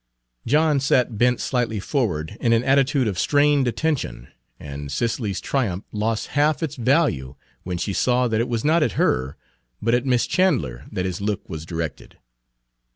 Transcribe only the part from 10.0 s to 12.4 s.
Miss Chandler, that his look was directed.